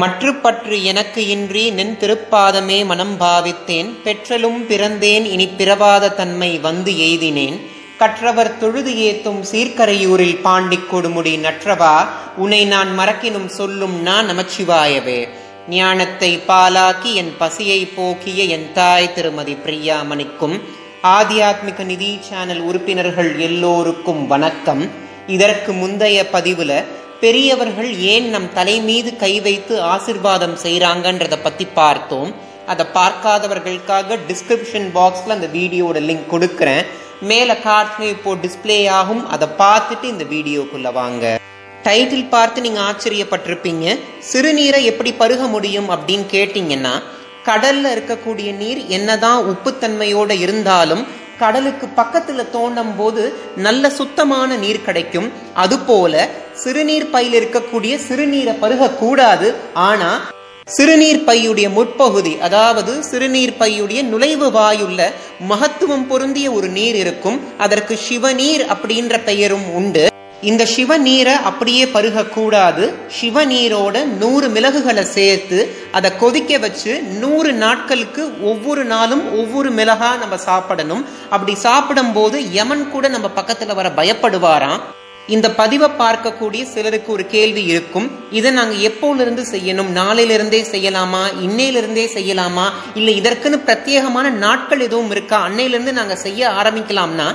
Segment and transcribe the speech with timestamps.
[0.00, 7.58] மற்று பற்று எனக்கு இன்றி நின் திருப்பாதமே மனம் பாவித்தேன் பெற்றலும் பிறந்தேன் இனி பிறவாத தன்மை வந்து எய்தினேன்.
[7.98, 11.94] கற்றவர் தொழுது ஏத்தும் சீர்கரையூரில் பாண்டிக் கொடுமுடி நற்றவா
[12.36, 15.20] உன்னை நான் மறக்கினும் சொல்லும் நான் நமச்சிவாயவே.
[15.68, 20.56] ஞானத்தை பாலாக்கி என் பசியை போக்கிய என் தாய் திருமதி பிரியாமணிக்கும்
[21.14, 24.84] ஆத்தியாத்மிக நிதி சேனல் உறுப்பினர்கள் எல்லோருக்கும் வணக்கம்.
[25.26, 26.72] இதற்கு முந்தைய பதிவுல
[27.20, 32.34] பெரியவர்கள் ஏன் நம் தலை மீது கை வைத்து ஆசிர்வாதம் செய்கிறாங்கன்றதை பத்தி பார்த்தோம்.
[32.66, 36.84] அதை பார்க்காதவர்களுக்காக டிஸ்கிரிப்ஷன் பாக்ஸ்ல அந்த வீடியோட லிங்க் கொடுக்குறேன்.
[37.20, 39.28] மேல கார்ட்ஸ்ல இப்போ டிஸ்பிளே ஆகும்.
[39.28, 41.40] அதை பார்த்துட்டு இந்த வீடியோக்குள்ள வாங்க.
[41.84, 43.98] டைட்டில் பார்த்து நீங்க ஆச்சரியப்பட்டிருப்பீங்க.
[44.32, 46.94] சிறுநீரை எப்படி பருக முடியும் அப்படின்னு கேட்டீங்கன்னா
[47.46, 51.06] கடல்ல இருக்கக்கூடிய நீர் என்னதான் உப்புத்தன்மையோட இருந்தாலும்
[51.38, 55.32] கடலுக்கு பக்கத்துல தோண்டும் போது நல்ல சுத்தமான நீர் கிடைக்கும்.
[55.54, 60.32] அதுபோல சிறுநீர் பையில் இருக்கக்கூடிய சிறுநீரை பருக கூடாது ஆனா
[60.66, 65.10] சிறுநீர் பையுடைய முற்பகுதி அதாவது சிறுநீர் பையுடைய நுழைவு வாயுள்ள
[65.48, 67.40] மகத்துவம் பொருந்திய ஒரு நீர் இருக்கும்.
[67.58, 70.08] அதற்கு சிவநீர் அப்படின்ற பெயரும் உண்டு.
[70.50, 72.84] இந்த சிவ நீரை அப்படியே பருக கூடாது
[73.18, 75.58] சிவநீரோட நூறு மிளகுகளை சேர்த்து
[75.92, 81.04] அதை கொதிக்க வச்சு நூறு நாட்களுக்கு ஒவ்வொரு நாளும் ஒவ்வொரு மிளகா நம்ம சாப்பிடணும்.
[81.30, 84.82] அப்படி சாப்பிடும் போது யமன் கூட நம்ம பக்கத்துல வர பயப்படுவாராம்.
[85.26, 88.10] இந்த பதிவை பார்க்கக்கூடிய சிலருக்கு ஒரு கேள்வி இருக்கும்.
[88.30, 89.90] இதை நாங்க எப்போலிருந்து செய்யணும்?
[90.00, 91.22] நாளையிலிருந்தே செய்யலாமா?
[91.46, 92.66] இன்னையிலிருந்தே செய்யலாமா?
[92.94, 95.48] இல்லை இதற்குன்னு பிரத்யேகமான நாட்கள் எதுவும் இருக்கா?
[95.48, 97.28] அன்னையிலிருந்து நாங்க செய்ய ஆரம்பிக்கலாம்னா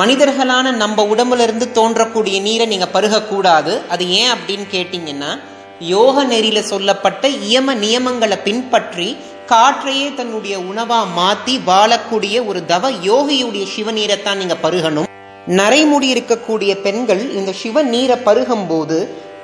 [0.00, 3.86] மனிதர்களான நம்ம உடம்புல இருந்து தோன்றக்கூடிய நீரை நீங்க பருகக்கூடாது.
[3.88, 5.38] அது ஏன் அப்படின்னு கேட்டீங்கன்னா
[5.80, 14.34] யோக நெறியில சொல்லப்பட்ட இயம நியமங்களை பின்பற்றி காற்றையே தன்னுடைய உணவா மாத்தி வாழக்கூடிய ஒரு தவ யோகியுடைய சிவநீரைத்தான்
[14.34, 15.08] நீங்க பருகணும்.
[15.46, 18.98] நரைமுடி இருக்கக்கூடிய பெண்கள் இந்த சிவ நீரை பருகும் போது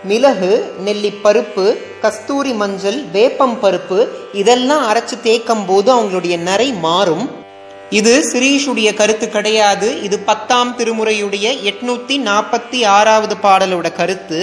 [0.04, 7.37] மிளகு நெல்லி பருப்பு கஸ்தூரி மஞ்சள் வேப்பம் பருப்பு இதெல்லாம் அரைச்சு தேய்க்கும் போது அவங்களுடைய நரை மாறும்.
[7.96, 9.88] இது சிரீஷுடைய கருத்து கிடையாது.
[10.06, 14.38] இது பத்தாம் திருமுறையுடைய எட்நூத்தி நாற்பத்தி ஆறாவது பாடலோட கருத்து.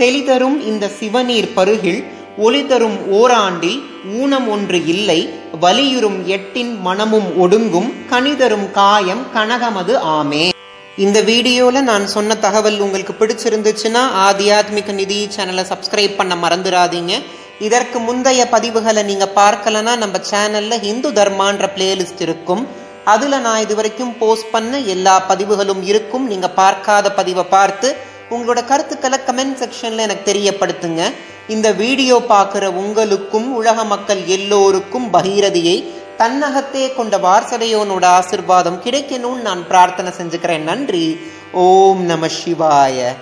[0.00, 2.02] தெளிதரும் இந்த சிவநீர் பருகில்
[2.46, 3.78] ஒளி தரும் ஓராண்டில்
[4.20, 5.20] ஊனம் ஒன்று இல்லை
[5.60, 10.44] வலியுறும் எட்டின் மனமும் ஒடுங்கும் கனிதரும் காயம் கனகமது ஆமே.
[11.04, 17.14] இந்த வீடியோல நான் சொன்ன தகவல் உங்களுக்கு பிடிச்சிருந்துச்சுன்னா ஆத்தியாத்மிக நிதி சேனலை சப்ஸ்கிரைப் பண்ண மறந்துடாதீங்க.
[17.60, 22.66] இதற்கு முந்தைய பதிவுகளை நீங்க பார்க்கலனா நம்ம சேனல்ல இந்து தர்மான்ற பிளேலிஸ்ட் இருக்கும்.
[23.04, 26.26] அதுல நான் இது வரைக்கும் போஸ்ட் பண்ண எல்லா பதிவுகளும் இருக்கும்.
[26.26, 27.96] நீங்க பார்க்காத பதிவை பார்த்து
[28.30, 31.12] உங்களோட கருத்துக்களை கமெண்ட் செக்ஷன்ல எனக்கு தெரியப்படுத்துங்க.
[31.48, 40.12] இந்த வீடியோ பார்க்குற உங்களுக்கும் உலக மக்கள் எல்லோருக்கும் பகீரதியை தன்னகத்தே கொண்ட வாரசதையோனோட ஆசிர்வாதம் கிடைக்கணும்னு நான் பிரார்த்தனை
[40.20, 40.58] செஞ்சுக்கிறேன்.
[40.58, 41.20] நன்றி.
[41.52, 43.14] ஓம் நம சிவாய.